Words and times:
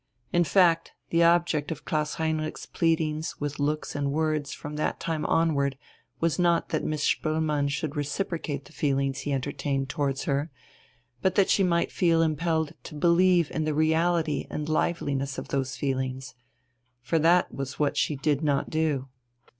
In 0.33 0.43
fact 0.43 0.93
the 1.11 1.21
object 1.21 1.71
of 1.71 1.85
Klaus 1.85 2.15
Heinrich's 2.15 2.65
pleadings 2.65 3.35
with 3.39 3.59
looks 3.59 3.93
and 3.95 4.11
words 4.11 4.51
from 4.51 4.75
that 4.75 4.99
time 4.99 5.27
onward 5.27 5.77
was 6.19 6.39
not 6.39 6.69
that 6.69 6.83
Miss 6.83 7.03
Spoelmann 7.03 7.69
should 7.69 7.95
reciprocate 7.95 8.65
the 8.65 8.73
feelings 8.73 9.19
he 9.19 9.31
entertained 9.31 9.89
towards 9.89 10.23
her, 10.23 10.49
but 11.21 11.35
that 11.35 11.51
she 11.51 11.61
might 11.63 11.91
feel 11.91 12.23
impelled 12.23 12.73
to 12.85 12.95
believe 12.95 13.51
in 13.51 13.63
the 13.63 13.75
reality 13.75 14.47
and 14.49 14.67
liveliness 14.67 15.37
of 15.37 15.49
those 15.49 15.75
feelings. 15.75 16.33
For 17.03 17.19
that 17.19 17.53
was 17.53 17.77
what 17.77 17.95
she 17.95 18.15
did 18.15 18.41
not 18.41 18.71
do. 18.71 19.07